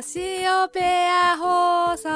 [0.00, 0.80] カシオペ
[1.10, 2.08] ア放送。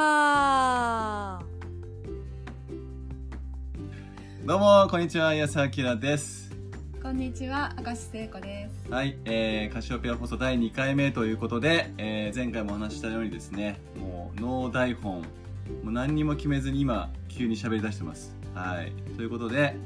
[4.47, 6.51] どうもこんにちは安明です。
[7.03, 8.91] こんにちは明石聖子です。
[8.91, 15.27] はい、えー、カシオペア放送第2回目ということで、えー、前回もお話ししたようにですねもうノー台本も
[15.89, 18.35] う何にも決めずに今急に喋り出してます。
[18.55, 19.77] はいということで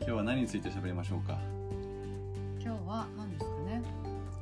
[0.00, 1.38] 今日は何について喋りましょうか？
[2.60, 3.06] 今日は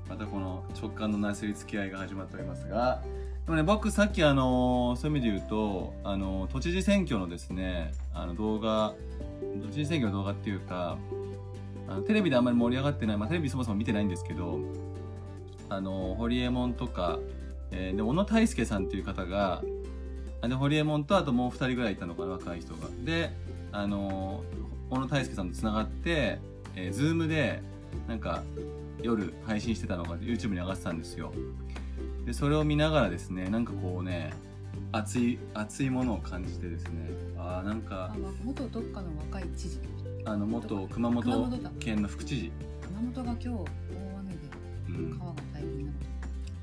[0.08, 3.02] またこの直感のなすりつき合いが始まっておりますが
[3.44, 8.94] でもね僕さっきあのそういう意味で言うとあの都知事選挙のですねあの動画
[9.62, 10.98] 都知事選挙の動画っていうか
[11.88, 14.58] あのテレビであんまり盛り上がってない、まあ、テレビそもそも見てないんですけど
[15.68, 17.18] あの堀エモ門とか、
[17.70, 19.62] えー、で小野泰輔さんっていう方が
[20.42, 22.88] で堀エモ門とあともう2人ぐらいいたのかな若い人が。
[23.04, 23.32] で
[23.72, 24.42] あの
[24.90, 26.38] 小野泰輔さんとつながって、
[26.76, 27.60] えー、ズームで
[28.08, 28.42] なんか
[29.02, 31.32] 夜配信してたのが YouTube に上がってたんですよ。
[32.24, 34.32] でそれを見ながらですねなんかこうね
[34.92, 39.80] 熱い熱いものを感じてですねああなんかあ元どっかの若い知事。
[40.24, 42.52] あの元熊本県の副知事。
[42.82, 43.60] 熊本が今日大
[44.20, 45.96] 雨で川が大変になる、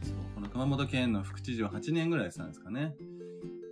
[0.01, 2.95] うん、そうこの熊本県の副知事を8年ぐらいやってたんですかね。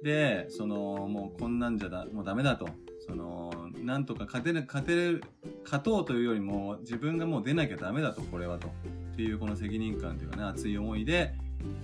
[0.03, 2.69] でそのもうこんなんじゃだもうダメだと。
[3.05, 3.51] その
[3.83, 5.23] なんとか勝てる勝てる
[5.63, 11.33] 勝とうというよりも自分がもう出なきゃダメだとこれはとっていうこの責任感というかね熱い思いで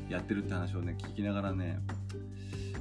[0.09, 1.79] やってるって話をね聞きながらね。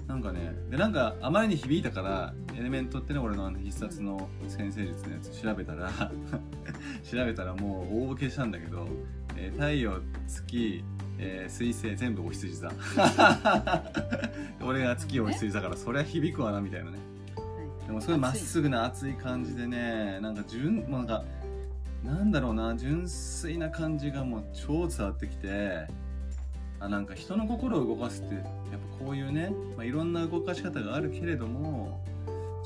[0.06, 5.90] なんかねでなんかあまりに響いたからエレメントってね俺の必殺の先生術のやつ調べたら
[7.02, 8.86] 調べたらもう大受けしたんだけど、
[9.36, 10.84] えー、太陽月、
[11.18, 12.70] えー、水星全部お羊座。
[14.64, 16.98] 俺が月お羊座からそりゃ響くわなみたいなね。
[17.86, 21.24] でもすごいまっすぐな熱い感じでねなんか純もうなんか
[22.04, 25.86] なんだろうな純粋な感じがもう超伝わってきて
[26.78, 28.44] あなんか人の心を動かすってやっ
[28.98, 32.04] ぱこういうね、まあ、いろんな動かし方があるけれども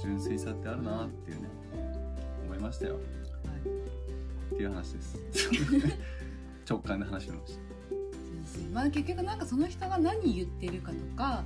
[0.01, 1.49] 純粋さってあるなっていうね
[2.47, 5.19] 思いましたよ、はい、っていう話です。
[6.69, 7.61] 直感で話しました
[8.73, 11.45] まあ結局なんかその人が何言ってるかとか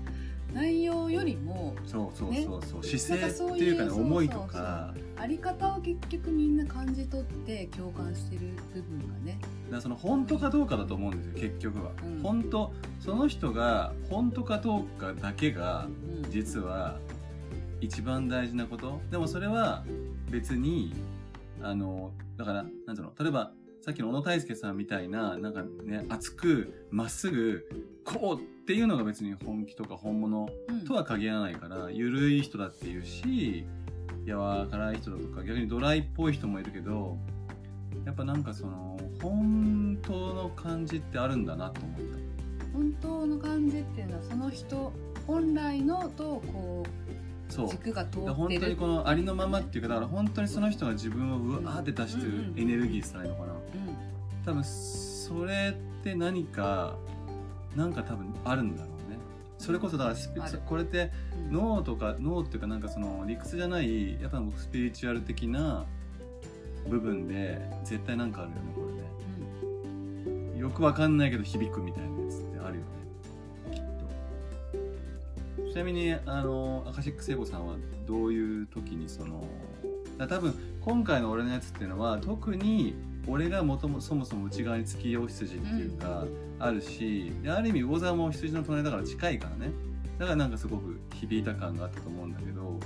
[0.54, 4.94] 内容よりもそうそうそうそう、ね、姿勢っていうかね思いとか。
[5.16, 9.38] あり方を結局みんな感じ取って共感してる部分がね。
[9.70, 15.88] だその本当かどうかだと思うんですよ結局は、うん、本当その人が本当かどうかだけが
[16.30, 16.98] 実は
[17.80, 19.00] 一番大事なこと。
[19.10, 19.84] でもそれは
[20.30, 20.94] 別に
[21.62, 23.12] あのだからなんていうの？
[23.18, 23.52] 例えば
[23.84, 27.68] さっきの小野泰輔さんみたいな、なんかね、熱く、まっすぐ、
[28.02, 30.48] こうっていうのが別に本気とか本物
[30.88, 33.66] とは限らないから、うん、ゆるい人だっていうし、
[34.24, 37.18] 柔らかい人だとか、逆にドライっぽい人もいるけど、
[38.06, 42.72] やっぱなんかその、本当の感じってあるんだなと思った。
[42.72, 44.94] 本当の感じっていうのは、その人
[45.26, 47.68] 本来のと、こう、そう。
[47.68, 48.34] 軸が通ってる。
[48.34, 53.53] 本当にこのありのままっていうかだから本当にその人が自分をうわーって出してるエネルギーしたらいいのかな、うん、
[54.44, 56.96] 多分それって何か
[57.74, 59.18] なんか多分あるんだろうね。
[59.58, 61.10] それこそだからスピこれって
[61.50, 65.86] 脳とか脳っていうかなんかその理屈じゃないやっぱスピリチュアル的な
[66.88, 72.94] 部分で絶対なんかあるよねこれね、うん、よくわかんないけど響くみたいなやつってあるよね。
[75.72, 79.44] ちなみにあのアカシック聖子さんはどういう時にその
[80.18, 82.94] 多分今回の俺のやつっていうのは特に
[83.26, 89.72] 俺がもともそもそも内側に月夜羊っていうか、うん、あるしである意味魚座も羊の隣だから近いからね。
[90.18, 92.78] だからなんかすごく響いた感があったと思うんだけど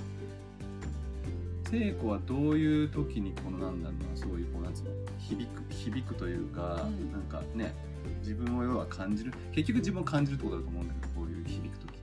[1.69, 4.89] 聖子はどういう時にこのなんだろうなそういうこうなんつうの
[5.19, 7.75] 響く響くというか、うん、なんかね
[8.21, 11.99] 自分を要は感じる結局自分を感じるってことだと思うんだけどこういう響く時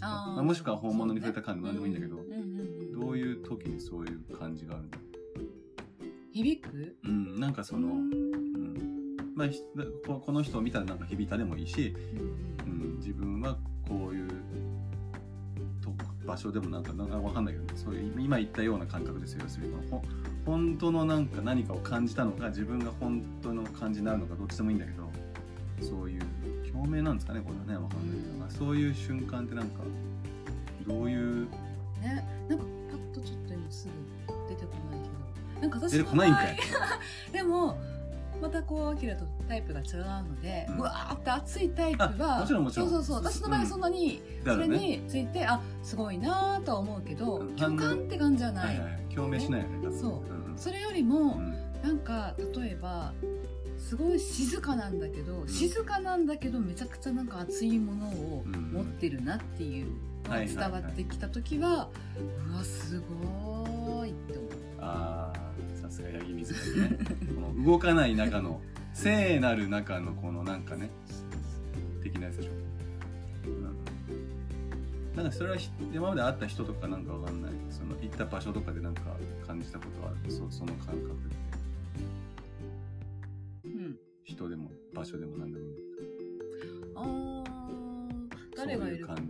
[0.00, 2.16] まあ、もしくは本物に触れた感じも何でもいいんだけど、
[2.98, 4.90] どういう時にそういう感じがあるの
[6.32, 6.96] 響く？
[7.04, 9.16] うんなんかそのうん。
[9.34, 9.48] まあ
[10.04, 11.96] この人を見たらなんか響いたでもいいし、
[12.66, 13.56] うん、自分は
[13.88, 14.28] こういう
[15.80, 15.90] と
[16.26, 19.74] 場所でもなんかなんか分かんないけどそういう今言ったような感覚ですよ要するに。
[20.44, 25.08] 本当のなんか何かを感じたのか自分が本当の感じになるのかどっちでもいいんだけど
[25.80, 26.20] そういう
[26.70, 29.82] 共鳴なんですかねこれはね分かんないけど、うん、そういう瞬間ってなんか
[30.86, 31.46] どういう
[32.00, 33.92] ねなんかパッとちょっと今すぐ
[34.48, 34.89] 出てこない
[35.60, 36.56] なんか私出てこないんかい
[37.32, 37.78] でも
[38.40, 42.90] またこうアキラとタイプが違うので、うん、うわーって熱いタイプはもちろんもちろん。
[42.90, 43.32] そうそうそう。
[43.32, 51.38] 私の場合はそんなにそれについて、うん、あすごいなーとは思うけど、うん、共感って感じじゃない、はいはい、共鳴しないよねそう、うん、それよりも、
[51.82, 53.12] なんか例えば
[53.78, 59.86] すごい静かなんだけど、静かなんだけどめちゃくちゃなんか熱いものを持ってるなっていう
[60.24, 61.90] のが伝わってきた時は,、
[62.52, 64.50] うわすごいって思う。
[64.78, 65.49] あ
[65.90, 66.98] さすが八木水がね。
[67.34, 68.60] この動かない中の
[68.92, 70.90] 聖なる中のこのなんかね
[72.02, 72.50] 的なやつでしょ、
[73.46, 73.62] うん、
[75.16, 75.56] なんかそれは
[75.92, 77.52] 今まで会った人とかなんかわかんない？
[77.70, 79.02] その行った場所とかでなんか
[79.46, 80.30] 感じたことはある？
[80.32, 81.40] そその感覚って。
[84.24, 85.66] 人でも場所でも何でも。
[85.66, 85.74] いい
[86.94, 87.44] あ
[88.56, 89.20] 誰がいるかな？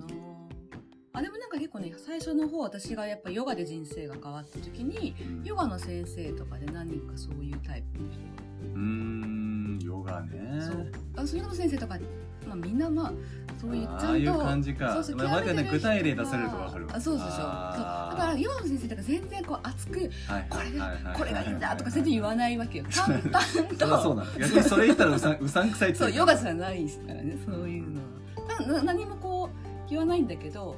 [1.20, 8.50] あでもなんか結構ね最初の方私がやっぱヨガで人生が変わった時に、うん、ヨガの先生とかで何人かそういうタイプの人が。
[8.74, 10.60] うんヨガね。
[10.60, 10.92] そう。
[11.16, 11.98] あそヨガの先生とか、
[12.46, 13.12] まあ、みんなまあ
[13.60, 14.92] そういうちゃんとああいう感じか。
[14.94, 17.36] そうそう、まあ、ね具体例出されると分かるあそうそうそう。
[17.36, 17.38] そう。
[17.38, 22.84] だからヨガの先生とか全然こう熱く、はい、これが、これがいいんだとか全然言わないわけよ。
[22.92, 24.02] 淡々と。
[24.02, 28.80] そうなん逆にそれ言ったらうさ うさんくさいってそうヨガじゃないですからねそういうのは。
[28.82, 30.76] な何もこう言わないんだけど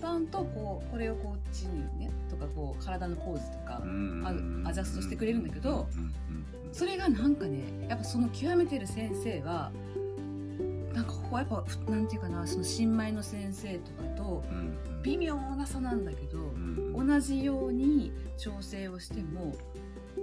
[0.00, 3.82] 淡々とこうこれをこっちにねとかこう体のポーズとか
[4.68, 5.88] アジャストしてくれるんだけど
[6.72, 9.70] それがなんかねやっぱその極めてる先生は
[10.92, 14.42] なんかここはやっぱなんていうかなその新米の先生とかと
[15.02, 19.54] 微妙な差なんだけど、うん、同じように調整をしても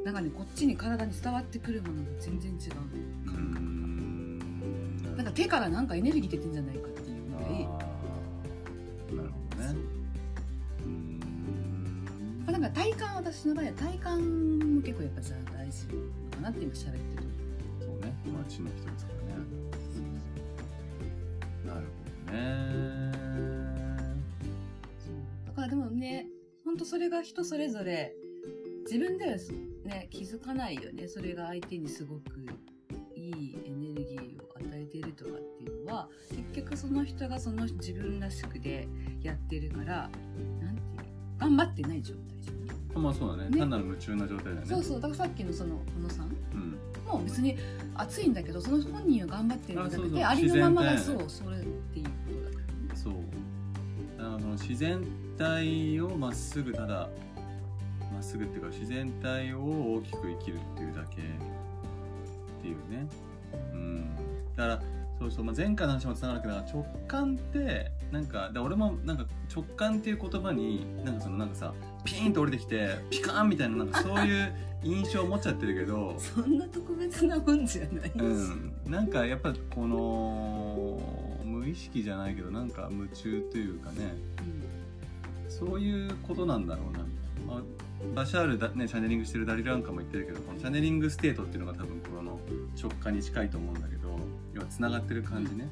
[0.04, 2.72] なんかねこっちに体に伝わってくるものが全然違う。
[3.26, 3.78] 感覚
[5.18, 7.87] なんか手からなんかエネルギー出てんじゃないかっていうぐらい
[12.78, 14.20] 体感私の場合は体感
[14.76, 17.04] も結構やっぱじゃあ大事かなって今喋ってる。
[17.80, 18.14] そうね。
[18.46, 19.42] 街の人ですからね。
[21.66, 23.12] なるほどね。
[25.48, 26.28] だからでもね
[26.64, 28.14] 本当それが人それぞれ
[28.84, 29.38] 自分では
[29.84, 31.08] ね気づかないよね。
[31.08, 32.46] それが相手にすごく
[33.16, 38.88] いいエネルギーを与えてるとかっていうのは結局その人がその自分らしくで
[39.24, 40.12] やってるから
[40.62, 41.08] なんていう
[41.40, 42.27] 頑張ってない状態じゃん
[42.98, 44.66] まあそうだね、ね、単なる夢中な状態だよね。
[44.66, 45.02] そうそう。
[45.02, 47.58] だからさっきのその小野さん、うん、もう別に
[47.96, 52.12] 暑いんだけどその本人は頑張ってるんじゃなくてありのままがそうそれっていうこ
[52.90, 53.14] とだそう。
[54.20, 55.04] あの自然
[55.38, 57.10] 体をまっすぐただ
[58.12, 61.20] まっすぐっていうか自然体を大きく生きるっていうだけっ
[62.62, 63.08] ていうね。
[63.74, 64.16] うん。
[64.56, 64.82] だから
[65.20, 71.74] そうそう、まあ、前回の話もつながるけど直感ってなんかで俺もなんか直感っていう言葉になんかそのなんかさ
[72.08, 78.12] ピーンと降りてきてピカーンみたいななんかそういう印象を持っちゃってるけど そんな特別なもんじゃない。
[78.16, 78.74] うん。
[78.86, 87.00] なんかやっぱこの無意識じゃないけどなんか夢中というかね、うん、そういうことなんだろうな、
[87.46, 87.64] まあ、
[88.16, 92.40] バシャールだ、ね、チャネリングしてるダリル・アンカも言ってるけどこのチャネリングステートっていうのが多分この
[92.82, 94.18] 直感に近いと思うんだけど
[94.54, 95.68] 要はつながってる感じね、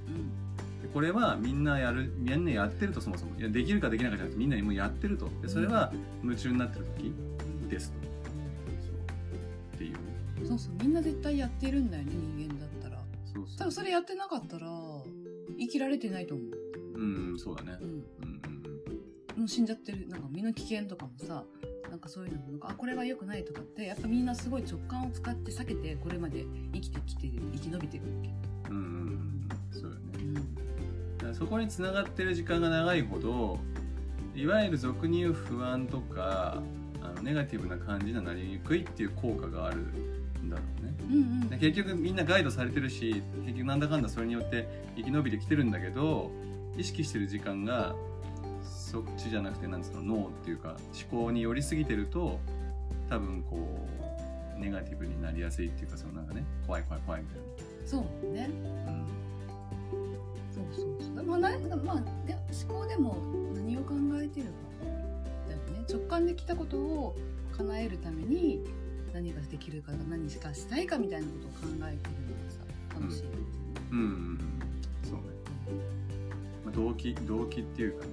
[0.57, 0.64] で
[0.95, 3.37] これはみんなやるみんなやってるとそもそも。
[3.37, 5.29] いやできるかできないかじゃなくてみんなもうやってると。
[5.41, 5.91] でそれは
[6.23, 7.13] 夢中になってる時
[7.69, 7.97] ですと、
[8.79, 9.75] そう。
[9.75, 10.47] っていう。
[10.47, 10.73] そうそう。
[10.81, 13.03] みんな絶対やってるんだよね人間だったら。
[13.25, 13.57] そうそう。
[13.57, 14.69] 多分それやってなかったら
[15.59, 16.97] 生きられてないと思う。
[16.97, 17.77] うんそうだね。
[17.81, 18.01] うん、うん
[19.35, 20.07] うん、もう死んじゃってる。
[20.07, 21.43] なんか身の危険とかもさ
[21.89, 28.29] なんかそういうのもあこれは良くないとかってやっぱみんなすごい直感を使って避けてこれまで生きてきてる生き延びてるわけ。
[28.69, 30.64] うんうんそうよね、うん、
[31.33, 33.59] そこにつながってる時間が長いほど
[34.35, 36.61] いわゆる俗に言う不安とか
[37.01, 44.67] あのネガティブな感じになりにくいっていう効果があるんだろうね、うんうん、結局みんなガイドされてるし結局なんだかんだそれによって
[44.97, 46.31] 生き延びてきてるんだけど
[46.77, 47.95] 意識してる時間が
[48.63, 50.75] そっちじゃなくてなんつうの脳っていうか
[51.09, 52.39] 思考に寄りすぎてると
[53.09, 53.57] 多分こ
[54.57, 57.45] うネガティブになりやすいっていうかそのなんかね怖い怖い怖いみたいな。
[57.85, 58.49] そうね。
[58.87, 59.34] うん
[61.23, 61.49] まあ、まあ、
[62.25, 62.35] で
[62.67, 63.17] 思考でも
[63.53, 64.51] 何を考えてるか
[65.47, 65.85] だよね。
[65.89, 67.15] 直感できたことを
[67.57, 68.63] 叶えるために
[69.13, 72.59] 何ができるか何しかしたいかみたいなことを考えてるのがさ
[72.99, 73.23] 楽しい、
[73.91, 74.09] うん、うんうん。
[74.09, 74.39] うん
[75.03, 75.21] そうね、
[76.65, 78.11] まあ、動機動機っていうかね。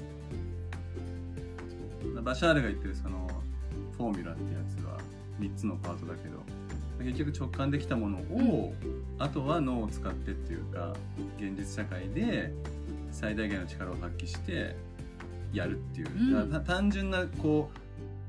[2.22, 3.28] バシャールが言ってるその
[3.96, 4.98] フォーミュラってやつは
[5.40, 6.38] 3つのパートだけど
[6.98, 8.74] 結局直感できたものを、
[9.18, 10.94] あとは脳を使ってっていうか
[11.36, 12.52] 現実社会で
[13.12, 14.74] 最大限の力を発揮して
[15.52, 17.78] やるっていう、うん、単純なこう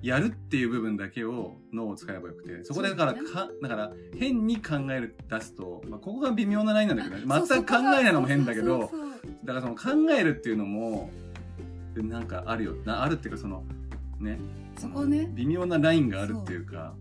[0.06, 8.92] やるっていう部分だけを脳を使えばよくてそこでだからかだから変に考える出すと、まあ、ここが微妙なラインなんだけど、全く考えないのも変だけど
[9.46, 11.10] だからその考えるっていうのも
[11.96, 12.76] なんかあるよ。
[12.86, 13.64] なあるっていうかその
[14.20, 14.40] ね。
[14.78, 15.30] そこね。
[15.34, 16.96] 微妙なラインがあるっていうか。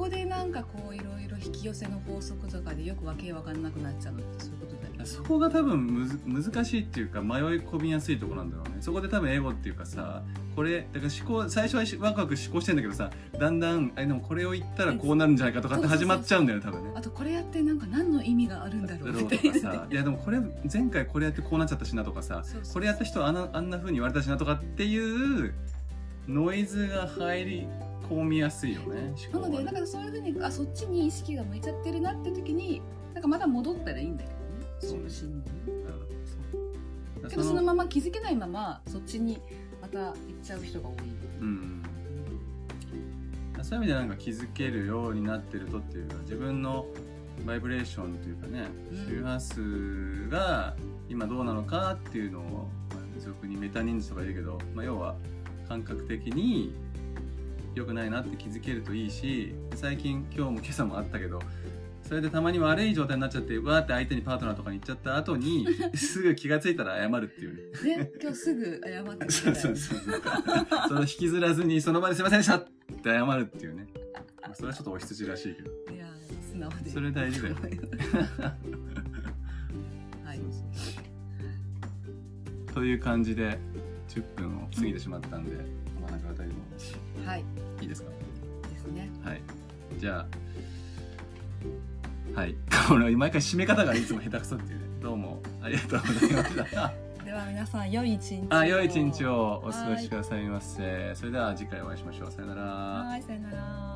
[0.00, 8.76] こでなんかこういろいろ引き寄せの法則とかでよくわけわかんなくなっちゃうのってそういうことだよねそこが多分むず難しいっていうか迷い込みやすいところなんだろうね。
[8.80, 10.22] そこで多分エゴっていうかさ
[10.56, 16.90] これだから思考最初はワクワク思考してんだけどさだんだんあでもこれを言ったらこうなるんじゃないかとかって始まっちゃうんだよね多分ね。
[16.94, 20.38] あとこれやってなんか何の意味があるんだろうとかさいやでもこれ
[20.72, 22.42] 前回これやってこうなっちゃったしなとかさ
[22.72, 25.54] これやった人はあんなあんなふうに言われたしなとかっていう
[26.28, 27.68] ノイズが入り
[28.08, 32.82] 込みやすいよねなのでだからそういうふうにあそっちに意識が向いちゃってるなって時に
[33.14, 34.34] なんかまた戻ったらいいんだけど。
[34.34, 34.39] ね
[34.80, 35.42] その心に
[37.30, 39.38] けどそのまま気づけないままそっちに
[39.80, 40.94] また行っちゃう人が多い、
[41.40, 41.82] うん、
[43.62, 46.86] そういう意味でなんか気づけるようになってるとっていうか自分の
[47.46, 48.66] バイブレーションというかね、
[49.08, 50.76] 周波数が
[51.08, 55.14] 今どうなのかっていうのを、まあ、俗にメタ認知とか言うけど、まあ、要は
[55.68, 56.74] 感覚的に
[57.74, 61.40] 良くないなって気づけるといいし最近今日も今朝もあったけど
[62.10, 65.64] それでたまに悪い状態になっちゃってわーって相手にパートナーとかに行っちゃった後に
[65.94, 67.98] すぐ気が付いたら謝るっていうね。
[67.98, 70.00] ね今日すぐ謝ってそうそうそう
[70.88, 72.70] その引きずらずにその場ですいませんでしたって
[73.04, 73.86] 謝るっていうね。
[74.54, 75.70] それはちょっとお羊らしいけど。
[75.94, 76.06] いや
[76.50, 76.90] 素直で。
[76.90, 77.54] それ大事だよ。
[77.62, 77.68] は
[80.34, 80.38] い。
[80.38, 81.00] そうそ
[82.72, 82.74] う。
[82.74, 83.56] という感じで
[84.08, 85.80] 10分を過ぎてしまったんで、うん
[87.24, 87.44] はい。
[87.80, 88.10] いいですか？
[88.68, 89.08] ですね。
[89.22, 89.40] はい。
[90.00, 90.26] じゃあ
[92.34, 92.54] はい。
[92.88, 94.84] これ毎回締め方がいつも下手くそっていうね。
[95.00, 95.40] どうも。
[95.62, 96.92] ありがとうございました。
[97.24, 101.12] では皆さん良い一日あ良い一日をお過ごしくださいませ。
[101.14, 102.32] それでは次回お会いしましょう。
[102.32, 102.62] さよなら。
[102.62, 103.89] はいさよなら